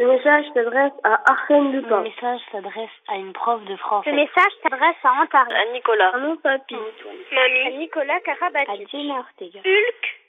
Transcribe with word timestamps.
Le 0.00 0.06
message 0.06 0.46
s'adresse 0.54 0.92
à 1.04 1.20
Arsène 1.30 1.72
Le 1.72 1.80
Lupin. 1.80 2.00
message 2.00 2.40
s'adresse 2.50 2.88
à 3.08 3.16
une 3.16 3.34
prof 3.34 3.62
de 3.64 3.76
français. 3.76 4.08
Ce 4.10 4.14
message 4.16 4.52
s'adresse 4.62 4.96
à 5.04 5.12
Antari, 5.22 5.52
À 5.52 5.72
Nicolas. 5.72 6.10
À 6.14 6.18
mon 6.18 6.36
papy. 6.38 6.74
à 6.74 7.34
Mamie. 7.34 7.76
Nicolas 7.76 8.14
À 8.14 8.20
Karabatic, 8.20 8.90
Jenna 8.90 9.18
Ortega. 9.18 9.60
Hulk. 9.60 10.20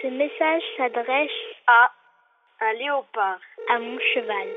Ce 0.00 0.06
message 0.06 0.62
s'adresse 0.78 1.30
À 1.66 1.90
un 2.62 2.72
léopard. 2.72 3.38
à 3.68 3.78
mon 3.78 3.98
cheval. 4.14 4.48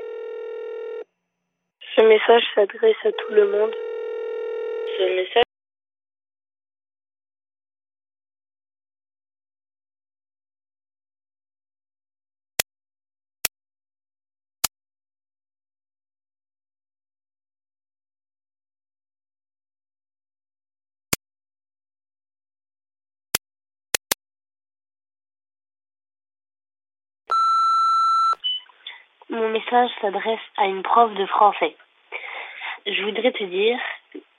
Ce 1.96 2.02
message 2.02 2.44
s'adresse 2.54 2.96
à 3.04 3.12
tout 3.12 3.32
le 3.32 3.46
monde. 3.46 3.74
Ce 4.96 5.02
message. 5.02 5.43
Mon 29.34 29.48
message 29.48 29.90
s'adresse 30.00 30.46
à 30.58 30.66
une 30.66 30.84
prof 30.84 31.12
de 31.14 31.26
français. 31.26 31.74
Je 32.86 33.02
voudrais 33.02 33.32
te 33.32 33.42
dire 33.42 33.76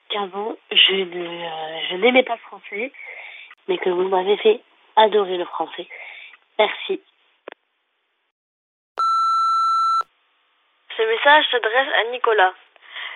qu'avant, 0.08 0.56
je 0.72 0.94
ne, 0.94 1.46
euh, 1.46 1.80
je 1.90 1.96
n'aimais 1.98 2.24
pas 2.24 2.36
le 2.36 2.40
français, 2.40 2.94
mais 3.68 3.78
que 3.78 3.90
vous 3.90 4.08
m'avez 4.08 4.38
fait 4.38 4.62
adorer 4.96 5.36
le 5.36 5.44
français. 5.44 5.86
Merci. 6.58 7.02
Ce 10.96 11.02
message 11.02 11.46
s'adresse 11.52 11.94
à 12.00 12.12
Nicolas. 12.12 12.54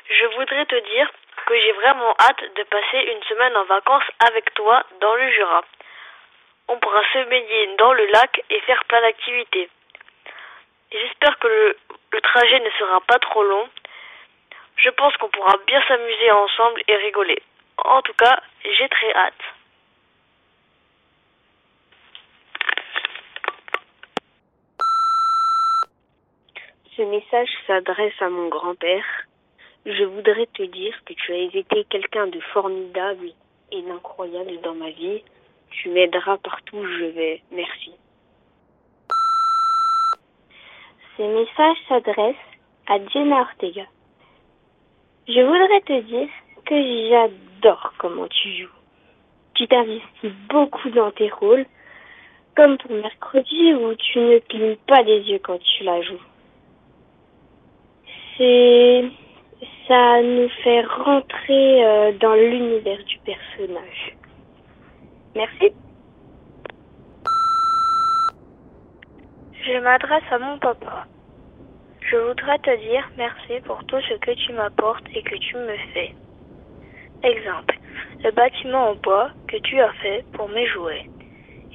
Je 0.10 0.26
voudrais 0.36 0.66
te 0.66 0.76
dire 0.76 1.10
que 1.46 1.58
j'ai 1.62 1.72
vraiment 1.72 2.14
hâte 2.20 2.44
de 2.58 2.64
passer 2.64 3.10
une 3.10 3.24
semaine 3.24 3.56
en 3.56 3.64
vacances 3.64 4.12
avec 4.28 4.54
toi 4.54 4.84
dans 5.00 5.16
le 5.16 5.32
Jura. 5.32 5.64
On 6.68 6.78
pourra 6.78 7.04
se 7.14 7.24
baigner 7.30 7.76
dans 7.78 7.94
le 7.94 8.06
lac 8.08 8.44
et 8.50 8.60
faire 8.68 8.84
plein 8.84 9.00
d'activités. 9.00 9.70
J'espère 10.92 11.38
que 11.38 11.48
le, 11.48 12.22
trajet 12.22 12.60
ne 12.60 12.70
sera 12.72 13.00
pas 13.02 13.20
trop 13.20 13.44
long. 13.44 13.70
Je 14.78 14.90
pense 14.90 15.16
qu'on 15.18 15.30
pourra 15.30 15.56
bien 15.68 15.82
s'amuser 15.88 16.32
ensemble 16.32 16.82
et 16.88 16.96
rigoler. 16.96 17.42
En 17.78 18.02
tout 18.02 18.14
cas, 18.14 18.42
j'ai 18.64 18.90
très 18.90 19.14
hâte. 19.14 19.34
Ce 26.98 27.02
message 27.04 27.50
s'adresse 27.68 28.22
à 28.22 28.30
mon 28.30 28.48
grand-père. 28.48 29.06
Je 29.86 30.04
voudrais 30.04 30.48
te 30.48 30.64
dire 30.64 30.96
que 31.06 31.14
tu 31.14 31.34
as 31.34 31.38
été 31.38 31.86
quelqu'un 31.86 32.28
de 32.28 32.40
formidable 32.52 33.30
et 33.72 33.82
d'incroyable 33.84 34.60
dans 34.62 34.76
ma 34.76 34.90
vie. 34.90 35.24
Tu 35.72 35.90
m'aideras 35.90 36.38
partout 36.38 36.78
où 36.78 36.86
je 36.86 37.06
vais. 37.06 37.42
Merci. 37.52 37.94
Ce 41.20 41.24
message 41.24 41.78
s'adresse 41.90 42.36
à 42.88 42.98
Jenna 43.10 43.42
Ortega. 43.42 43.84
Je 45.28 45.42
voudrais 45.42 45.82
te 45.82 46.00
dire 46.04 46.30
que 46.66 47.10
j'adore 47.10 47.94
comment 47.98 48.28
tu 48.30 48.54
joues. 48.54 48.70
Tu 49.54 49.68
t'investis 49.68 50.32
beaucoup 50.50 50.90
dans 50.92 51.12
tes 51.12 51.30
rôles, 51.30 51.66
comme 52.56 52.78
ton 52.78 52.94
mercredi 53.02 53.74
où 53.74 53.94
tu 53.96 54.18
ne 54.18 54.40
clignes 54.40 54.78
pas 54.88 55.02
les 55.02 55.20
yeux 55.24 55.40
quand 55.44 55.60
tu 55.60 55.84
la 55.84 56.02
joues. 56.04 56.24
C'est 58.38 59.04
ça 59.90 60.22
nous 60.22 60.48
fait 60.64 60.86
rentrer 60.86 61.86
euh, 61.86 62.14
dans 62.14 62.36
l'univers 62.36 63.04
du 63.04 63.18
personnage. 63.26 64.16
Merci. 65.36 65.74
Je 69.66 69.78
m'adresse 69.80 70.24
à 70.32 70.40
mon 70.40 70.58
papa. 70.58 71.06
Je 72.02 72.16
voudrais 72.16 72.60
te 72.60 72.76
dire 72.78 73.10
merci 73.18 73.60
pour 73.66 73.84
tout 73.86 74.00
ce 74.02 74.14
que 74.16 74.32
tu 74.32 74.54
m'apportes 74.54 75.06
et 75.14 75.22
que 75.22 75.36
tu 75.36 75.58
me 75.58 75.76
fais. 75.94 76.16
Exemple, 77.24 77.78
le 78.24 78.32
bâtiment 78.32 78.92
en 78.92 78.96
bois 78.96 79.32
que 79.50 79.58
tu 79.58 79.80
as 79.82 79.92
fait 80.02 80.24
pour 80.34 80.48
mes 80.50 80.66
jouets 80.68 81.10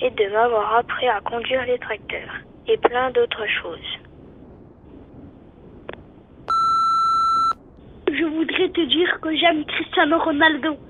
et 0.00 0.10
de 0.10 0.32
m'avoir 0.32 0.76
appris 0.76 1.06
à 1.08 1.20
conduire 1.20 1.66
les 1.66 1.78
tracteurs 1.78 2.40
et 2.66 2.78
plein 2.78 3.10
d'autres 3.10 3.46
choses. 3.46 3.98
Je 8.08 8.24
voudrais 8.24 8.70
te 8.70 8.80
dire 8.86 9.20
que 9.20 9.36
j'aime 9.36 9.64
Cristiano 9.66 10.18
Ronaldo. 10.20 10.78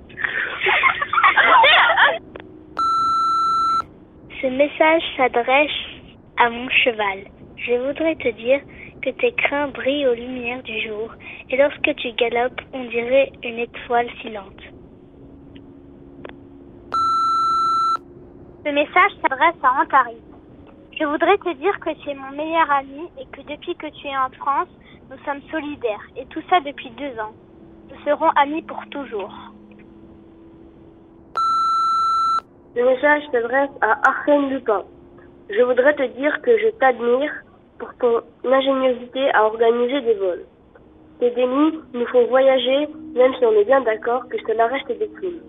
Ce 4.40 4.46
message 4.46 5.02
s'adresse 5.16 5.83
à 6.44 6.50
mon 6.50 6.68
cheval. 6.68 7.20
Je 7.56 7.72
voudrais 7.72 8.16
te 8.16 8.28
dire 8.28 8.60
que 9.00 9.08
tes 9.08 9.32
crins 9.32 9.68
brillent 9.68 10.06
aux 10.06 10.14
lumières 10.14 10.62
du 10.62 10.78
jour 10.86 11.10
et 11.48 11.56
lorsque 11.56 11.94
tu 11.96 12.12
galopes, 12.12 12.60
on 12.74 12.84
dirait 12.84 13.32
une 13.42 13.60
étoile 13.60 14.10
filante. 14.20 14.62
Ce 18.62 18.70
message 18.70 19.12
s'adresse 19.22 19.62
à 19.62 19.80
Antari. 19.80 20.18
Je 21.00 21.04
voudrais 21.06 21.38
te 21.38 21.54
dire 21.54 21.80
que 21.80 21.94
tu 22.02 22.10
es 22.10 22.14
mon 22.14 22.30
meilleur 22.36 22.70
ami 22.70 23.08
et 23.18 23.24
que 23.32 23.40
depuis 23.50 23.74
que 23.76 23.86
tu 23.86 24.06
es 24.06 24.16
en 24.16 24.28
France, 24.38 24.68
nous 25.10 25.18
sommes 25.24 25.40
solidaires 25.50 26.06
et 26.14 26.26
tout 26.26 26.42
ça 26.50 26.60
depuis 26.60 26.90
deux 26.90 27.18
ans. 27.20 27.32
Nous 27.90 28.04
serons 28.04 28.28
amis 28.36 28.62
pour 28.62 28.82
toujours. 28.90 29.32
Le 32.76 32.84
message 32.84 33.22
s'adresse 33.32 33.70
à 33.80 34.10
Arsène 34.10 34.50
Lupin. 34.50 34.84
Je 35.50 35.62
voudrais 35.62 35.94
te 35.94 36.06
dire 36.18 36.40
que 36.42 36.56
je 36.58 36.68
t'admire 36.78 37.32
pour 37.78 37.92
ton 37.98 38.22
ingéniosité 38.44 39.30
à 39.34 39.44
organiser 39.44 40.00
des 40.00 40.14
vols. 40.14 40.44
Tes 41.20 41.30
dénis 41.30 41.80
nous 41.92 42.06
font 42.06 42.26
voyager, 42.26 42.88
même 43.14 43.34
si 43.34 43.44
on 43.44 43.52
est 43.52 43.64
bien 43.64 43.82
d'accord 43.82 44.26
que 44.28 44.38
cela 44.46 44.66
reste 44.68 44.88
des 44.88 45.10
films. 45.20 45.42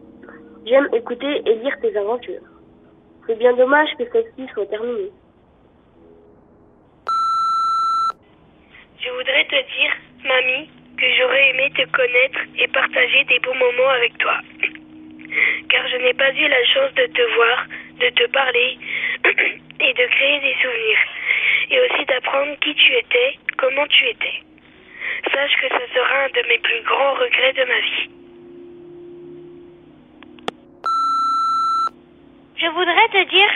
J'aime 0.65 0.89
écouter 0.93 1.41
et 1.45 1.55
lire 1.55 1.77
tes 1.81 1.95
aventures. 1.95 2.41
C'est 3.25 3.39
bien 3.39 3.53
dommage 3.53 3.89
que 3.97 4.03
celle-ci 4.11 4.47
soit 4.53 4.65
terminée. 4.65 5.11
Je 8.99 9.09
voudrais 9.11 9.45
te 9.45 9.55
dire, 9.55 9.93
mamie, 10.25 10.69
que 10.97 11.05
j'aurais 11.17 11.49
aimé 11.51 11.71
te 11.75 11.89
connaître 11.91 12.39
et 12.57 12.67
partager 12.67 13.23
des 13.25 13.39
bons 13.39 13.55
moments 13.55 13.89
avec 13.89 14.17
toi. 14.17 14.37
Car 15.69 15.87
je 15.87 15.97
n'ai 15.97 16.13
pas 16.13 16.31
eu 16.33 16.47
la 16.47 16.63
chance 16.65 16.93
de 16.95 17.05
te 17.05 17.35
voir, 17.35 17.65
de 17.99 18.09
te 18.09 18.31
parler 18.31 18.77
et 19.79 19.93
de 19.93 20.05
créer 20.07 20.39
des 20.39 20.55
souvenirs. 20.61 20.99
Et 21.71 21.79
aussi 21.79 22.05
d'apprendre 22.05 22.55
qui 22.59 22.75
tu 22.75 22.93
étais, 22.95 23.39
comment 23.57 23.87
tu 23.87 24.07
étais. 24.07 24.41
Sache 25.31 25.55
que 25.57 25.67
ce 25.67 25.93
sera 25.93 26.25
un 26.25 26.29
de 26.29 26.47
mes 26.47 26.59
plus 26.59 26.81
grands 26.81 27.13
regrets 27.13 27.53
de 27.53 27.63
ma 27.65 27.79
vie. 27.79 28.09
Je 32.57 32.67
voudrais 32.67 33.09
te 33.09 33.29
dire, 33.29 33.51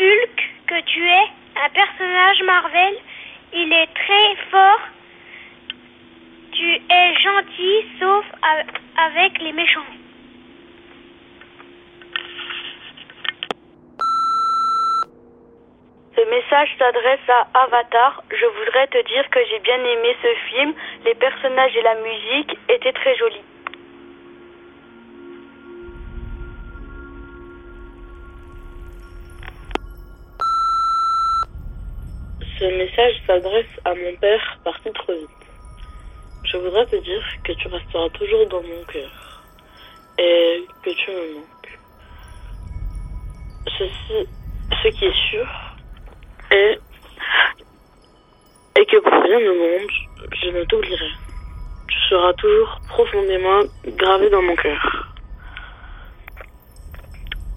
Hulk, 0.00 0.50
que 0.66 0.80
tu 0.82 1.06
es 1.06 1.26
un 1.56 1.68
personnage 1.70 2.42
Marvel. 2.44 2.94
Il 3.54 3.72
est 3.72 3.94
très 3.94 4.36
fort. 4.50 4.80
Tu 6.52 6.74
es 6.74 7.14
gentil, 7.20 7.86
sauf 7.98 8.24
avec 8.96 9.38
les 9.40 9.52
méchants. 9.52 10.03
Message 16.34 16.68
s'adresse 16.78 17.28
à 17.28 17.62
Avatar. 17.62 18.22
Je 18.30 18.46
voudrais 18.58 18.86
te 18.88 19.00
dire 19.06 19.28
que 19.30 19.38
j'ai 19.48 19.60
bien 19.60 19.78
aimé 19.78 20.16
ce 20.20 20.34
film. 20.50 20.74
Les 21.04 21.14
personnages 21.14 21.76
et 21.76 21.82
la 21.82 21.94
musique 21.94 22.58
étaient 22.68 22.92
très 22.92 23.16
jolis. 23.16 23.44
Ce 32.58 32.64
message 32.64 33.14
s'adresse 33.26 33.74
à 33.84 33.94
mon 33.94 34.14
père 34.16 34.58
parti 34.64 34.90
trop 34.92 35.12
vite. 35.12 35.28
Je 36.44 36.56
voudrais 36.56 36.86
te 36.86 36.96
dire 36.96 37.24
que 37.44 37.52
tu 37.52 37.68
resteras 37.68 38.08
toujours 38.10 38.46
dans 38.48 38.62
mon 38.62 38.84
cœur 38.92 39.42
et 40.18 40.64
que 40.82 40.90
tu 40.90 41.10
me 41.10 41.34
manques. 41.34 41.78
Ceci, 43.78 44.28
ce 44.82 44.88
qui 44.88 45.04
est 45.04 45.30
sûr 45.30 45.63
est 46.54 46.80
que 48.86 49.00
pour 49.00 49.12
rien 49.12 49.38
au 49.50 49.54
monde, 49.54 49.90
je 50.42 50.48
ne 50.50 50.64
t'oublierai. 50.64 51.10
Tu 51.88 51.98
seras 52.08 52.32
toujours 52.34 52.80
profondément 52.88 53.62
gravé 53.86 54.30
dans 54.30 54.42
mon 54.42 54.56
cœur. 54.56 55.14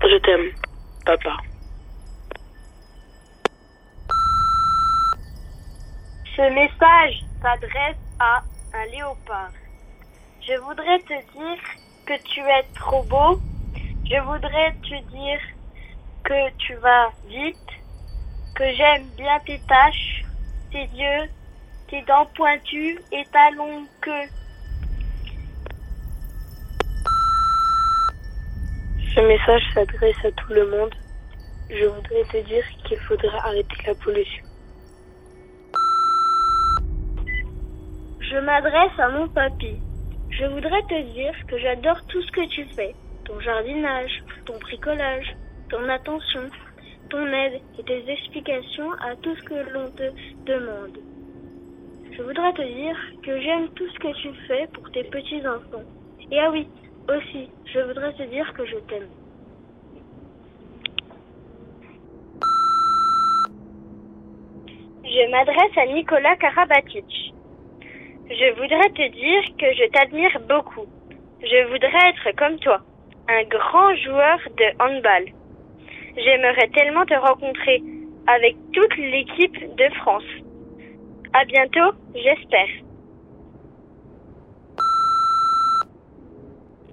Je 0.02 0.18
t'aime, 0.18 0.52
papa. 1.06 1.38
Ce 6.36 6.42
message 6.54 7.26
s'adresse 7.42 7.98
à 8.20 8.44
un 8.74 8.86
léopard. 8.92 9.52
Je 10.48 10.58
voudrais 10.62 11.00
te 11.00 11.14
dire 11.34 11.62
que 12.06 12.22
tu 12.24 12.40
es 12.40 12.64
trop 12.76 13.04
beau. 13.04 13.40
Je 14.10 14.20
voudrais 14.22 14.72
te 14.84 15.12
dire 15.12 15.40
que 16.24 16.50
tu 16.58 16.74
vas 16.76 17.10
vite, 17.28 17.70
que 18.58 18.74
j'aime 18.74 19.06
bien 19.16 19.40
tes 19.46 19.60
taches, 19.68 20.24
tes 20.72 20.86
yeux, 20.96 21.30
tes 21.90 22.02
dents 22.04 22.26
pointues 22.36 23.00
et 23.12 23.24
ta 23.32 23.52
longue 23.52 23.86
queue. 24.02 24.28
Ce 29.14 29.22
message 29.22 29.62
s'adresse 29.76 30.26
à 30.26 30.32
tout 30.32 30.54
le 30.54 30.72
monde. 30.72 30.94
Je 31.70 31.86
voudrais 31.86 32.24
te 32.32 32.48
dire 32.48 32.64
qu'il 32.84 32.98
faudra 33.02 33.46
arrêter 33.46 33.78
la 33.86 33.94
pollution. 33.94 34.44
Je 38.20 38.38
m'adresse 38.40 39.00
à 39.00 39.10
mon 39.10 39.28
papy. 39.30 39.80
Je 40.32 40.46
voudrais 40.46 40.82
te 40.90 41.14
dire 41.14 41.34
que 41.48 41.60
j'adore 41.60 42.02
tout 42.08 42.22
ce 42.24 42.32
que 42.32 42.48
tu 42.50 42.66
fais. 42.76 42.96
Ton 43.26 43.40
jardinage, 43.40 44.24
ton 44.46 44.58
bricolage, 44.58 45.36
ton 45.70 45.88
attention, 45.90 46.50
ton 47.10 47.26
aide 47.28 47.62
et 47.80 47.84
tes 47.84 48.12
explications 48.12 48.92
à 48.94 49.16
tout 49.22 49.36
ce 49.36 49.44
que 49.44 49.54
l'on 49.74 49.90
te 49.92 50.12
demande. 50.46 50.98
Je 52.12 52.22
voudrais 52.24 52.54
te 52.54 52.62
dire 52.62 52.98
que 53.24 53.40
j'aime 53.40 53.70
tout 53.76 53.88
ce 53.90 54.00
que 54.00 54.14
tu 54.22 54.34
fais 54.48 54.68
pour 54.74 54.90
tes 54.92 55.04
petits-enfants. 55.04 55.84
Et 56.32 56.40
ah 56.40 56.50
oui, 56.52 56.68
aussi, 57.10 57.50
je 57.66 57.80
voudrais 57.80 58.14
te 58.14 58.24
dire 58.24 58.52
que 58.54 58.66
je 58.66 58.78
t'aime. 58.90 59.08
Je 65.04 65.32
m'adresse 65.32 65.78
à 65.78 65.86
Nicolas 65.94 66.36
Karabatic. 66.38 67.34
Je 68.30 68.54
voudrais 68.56 68.90
te 68.90 69.12
dire 69.12 69.44
que 69.58 69.74
je 69.74 69.90
t'admire 69.92 70.38
beaucoup. 70.50 70.86
Je 71.42 71.68
voudrais 71.72 72.10
être 72.10 72.36
comme 72.36 72.58
toi, 72.60 72.82
un 73.30 73.44
grand 73.44 73.96
joueur 73.96 74.40
de 74.58 74.84
handball. 74.84 75.37
J'aimerais 76.18 76.68
tellement 76.74 77.06
te 77.06 77.14
rencontrer 77.14 77.82
avec 78.26 78.56
toute 78.74 78.98
l'équipe 78.98 79.76
de 79.76 79.94
France. 79.98 80.24
À 81.34 81.46
bientôt, 81.46 81.96
j'espère. 82.16 82.68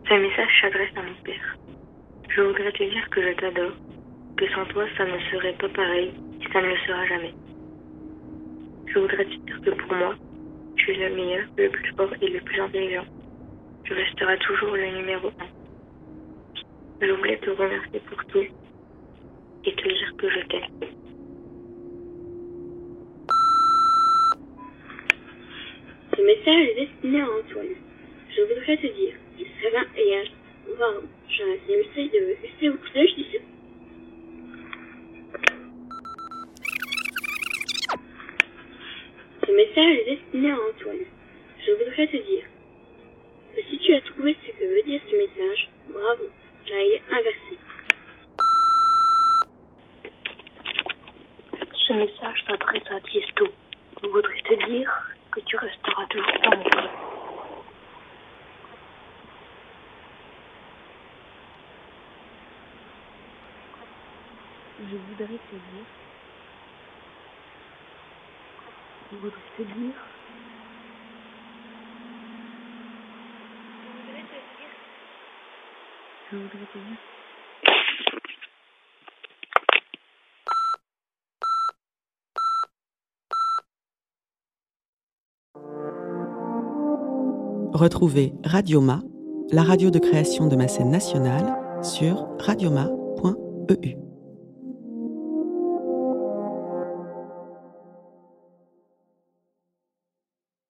Ce 0.06 0.15
message 0.15 0.61
s'adresse 0.61 0.97
à 0.97 1.03
mon 1.03 1.15
père. 1.25 1.56
Je 2.29 2.43
voudrais 2.43 2.73
te 2.73 2.82
dire 2.82 3.09
que 3.09 3.23
je 3.23 3.32
t'adore, 3.37 3.73
que 4.37 4.47
sans 4.50 4.67
toi 4.67 4.85
ça 4.99 5.06
ne 5.06 5.19
serait 5.32 5.55
pas 5.55 5.71
pareil 5.71 6.12
et 6.43 6.53
ça 6.53 6.61
ne 6.61 6.67
le 6.67 6.76
sera 6.87 7.06
jamais. 7.06 7.35
Je 8.87 8.99
voudrais 8.99 9.25
te 9.25 9.37
dire 9.37 9.61
que 9.62 9.71
pour 9.71 9.94
moi, 9.97 10.15
tu 10.76 10.93
es 10.93 11.09
le 11.09 11.17
meilleur, 11.17 11.47
le 11.56 11.71
plus 11.71 11.94
fort 11.97 12.12
et 12.21 12.29
le 12.29 12.41
plus 12.41 12.61
intelligent. 12.61 13.06
Tu 13.85 13.94
resteras 13.94 14.37
toujours 14.37 14.76
le 14.76 14.99
numéro 14.99 15.29
un. 15.29 15.49
Je 17.00 17.11
voulais 17.11 17.38
te 17.38 17.50
remercier 17.50 18.00
pour 18.00 18.23
tout 18.26 18.44
et 19.66 19.72
te 19.72 19.88
dire 19.88 20.16
que 20.19 20.28
je 20.28 20.40
t'aime. 20.46 20.62
Ce 26.16 26.22
message 26.22 26.69
est 26.69 26.87
destiné 26.87 27.20
à 27.20 27.25
Antoine. 27.25 27.75
Je 28.37 28.43
voudrais 28.43 28.76
te 28.76 28.87
dire 28.87 29.14
qu'il 29.37 29.46
serait 29.62 29.87
et 29.96 30.31
Wow, 30.66 31.02
j'ai 31.28 31.43
un 31.43 31.76
message 31.76 32.11
de 32.12 32.37
rester 32.43 32.69
au 32.70 32.75
couchage 32.75 33.14
d'ici. 33.16 33.38
Ce 39.46 39.52
message 39.52 39.99
est 39.99 40.16
destiné 40.16 40.50
à 40.50 40.56
Antoine. 40.56 41.05
Je 41.66 41.72
voudrais 41.72 42.06
te 42.06 42.16
dire 42.16 42.44
si 43.70 43.78
tu 43.78 43.94
as 43.94 44.00
trouvé 44.00 44.37
ce 44.46 44.52
que 44.52 44.64
veut 44.64 44.82
dire 44.82 45.00
ce 45.11 45.16
message, 45.16 45.70
bravo, 45.88 46.25
il 46.66 46.72
est 46.72 47.02
inversé. 47.11 47.58
Ce 51.87 51.93
message 51.93 52.43
s'adresse 52.47 52.91
à 52.91 53.01
Tiesto. 53.01 53.47
Je 54.03 54.09
voudrais 54.09 54.41
te 54.41 54.55
dire 54.71 54.91
que 55.31 55.41
tu 55.41 55.55
resteras 55.59 56.07
toujours 56.07 56.41
dans 56.43 56.57
mon 56.57 56.65
cœur. 56.65 56.91
Je 64.79 64.97
voudrais 64.97 65.27
te 65.27 65.57
dire. 65.57 65.85
Je 69.13 69.17
voudrais 69.19 69.43
te 69.59 69.63
dire. 69.63 69.95
Je 76.31 76.37
voudrais 76.37 76.67
te 76.67 76.79
dire. 76.79 77.24
Retrouvez 87.72 88.34
Radioma, 88.44 89.02
la 89.50 89.62
radio 89.62 89.90
de 89.90 89.99
création 89.99 90.46
de 90.46 90.56
ma 90.56 90.69
scène 90.69 90.90
nationale, 90.90 91.56
sur 91.82 92.28
radioma.eu. 92.38 94.04